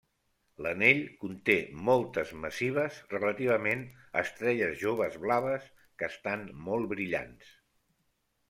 [0.65, 1.57] L'anell conté
[1.89, 3.83] moltes massives, relativament
[4.23, 7.57] estrelles joves blaves, que estan molt brillants.